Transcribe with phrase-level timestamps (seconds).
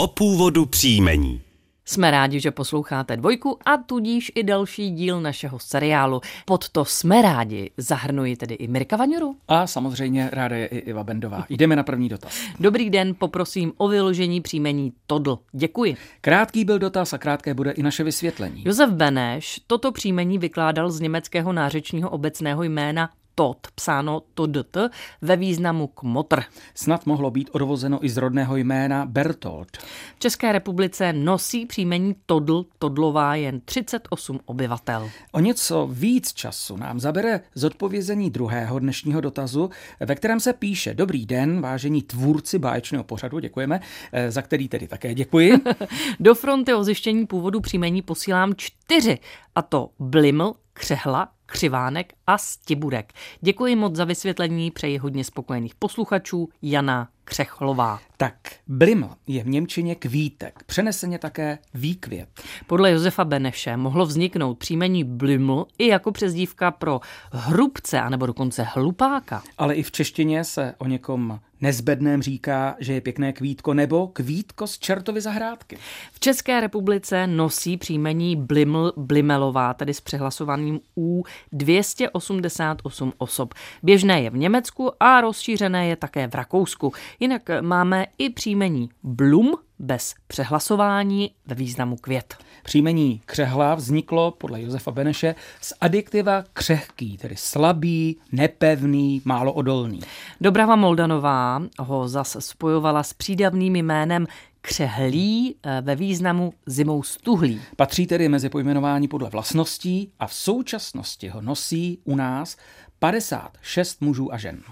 [0.00, 1.40] o původu příjmení.
[1.84, 6.20] Jsme rádi, že posloucháte dvojku a tudíž i další díl našeho seriálu.
[6.44, 9.36] Pod to jsme rádi zahrnuji tedy i Mirka Vaňuru.
[9.48, 11.44] A samozřejmě ráda je i Iva Bendová.
[11.48, 12.40] Jdeme na první dotaz.
[12.60, 15.38] Dobrý den, poprosím o vyložení příjmení Todl.
[15.52, 15.96] Děkuji.
[16.20, 18.62] Krátký byl dotaz a krátké bude i naše vysvětlení.
[18.66, 24.76] Josef Beneš toto příjmení vykládal z německého nářečního obecného jména tot, psáno todt,
[25.22, 26.42] ve významu kmotr.
[26.74, 29.76] Snad mohlo být odvozeno i z rodného jména Bertolt.
[30.16, 35.10] V České republice nosí příjmení Todl, Todlová jen 38 obyvatel.
[35.32, 41.26] O něco víc času nám zabere zodpovězení druhého dnešního dotazu, ve kterém se píše Dobrý
[41.26, 43.80] den, vážení tvůrci báječného pořadu, děkujeme,
[44.12, 45.52] eh, za který tedy také děkuji.
[46.20, 49.18] Do fronty o zjištění původu příjmení posílám čtyři,
[49.54, 53.12] a to Bliml, Křehla, Křivánek a Stiburek.
[53.40, 58.00] Děkuji moc za vysvětlení, přeji hodně spokojených posluchačů, Jana Křechlová.
[58.16, 58.34] Tak,
[58.66, 62.28] bliml je v Němčině kvítek, přeneseně také výkvět.
[62.66, 67.00] Podle Josefa Beneše mohlo vzniknout příjmení bliml i jako přezdívka pro
[67.32, 69.42] hrubce, anebo dokonce hlupáka.
[69.58, 74.66] Ale i v češtině se o někom nezbedném říká, že je pěkné kvítko nebo kvítko
[74.66, 75.78] z čertovy zahrádky.
[76.12, 83.54] V České republice nosí příjmení Bliml Blimelová, tedy s přehlasovaným U 288 osob.
[83.82, 86.92] Běžné je v Německu a rozšířené je také v Rakousku.
[87.20, 92.36] Jinak máme i příjmení Blum bez přehlasování ve významu květ.
[92.62, 100.00] Příjmení křehla vzniklo podle Josefa Beneše z adjektiva křehký, tedy slabý, nepevný, málo odolný.
[100.40, 104.26] Dobrava Moldanová ho zas spojovala s přídavným jménem
[104.60, 107.60] křehlý eh, ve významu zimou stuhlý.
[107.76, 112.56] Patří tedy mezi pojmenování podle vlastností a v současnosti ho nosí u nás
[113.00, 114.62] 56 mužů a žen.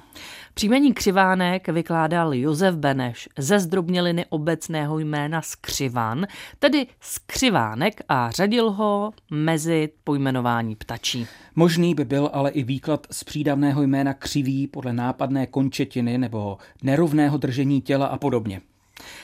[0.55, 6.27] Příjmení křivánek vykládal Josef Beneš ze zdrobněliny obecného jména skřivan,
[6.59, 11.27] tedy skřivánek a řadil ho mezi pojmenování ptačí.
[11.57, 17.37] Možný by byl ale i výklad z přídavného jména křivý podle nápadné končetiny nebo nerovného
[17.37, 18.61] držení těla a podobně.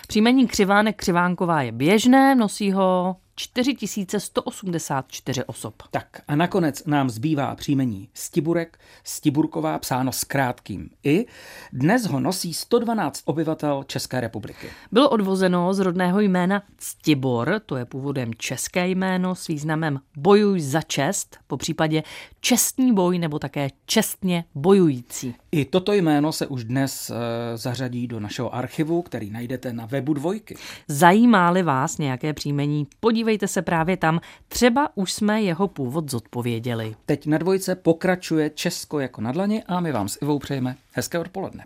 [0.06, 5.74] Příjmení křivánek křivánková je běžné, nosí ho 4184 osob.
[5.90, 11.26] Tak a nakonec nám zbývá příjmení Stiburek, Stiburková psáno s krátkým i.
[11.72, 14.70] Dnes ho nosí 112 obyvatel České republiky.
[14.92, 20.82] Bylo odvozeno z rodného jména Stibor, to je původem české jméno s významem bojuj za
[20.82, 22.02] čest, po případě
[22.40, 25.34] čestní boj nebo také čestně bojující.
[25.54, 27.14] I toto jméno se už dnes e,
[27.56, 30.56] zařadí do našeho archivu, který najdete na webu dvojky.
[30.88, 36.94] Zajímá-li vás nějaké příjmení, podívejte se právě tam, třeba už jsme jeho původ zodpověděli.
[37.06, 41.18] Teď na dvojce pokračuje Česko jako na dlani a my vám s Ivou přejeme hezké
[41.18, 41.64] odpoledne.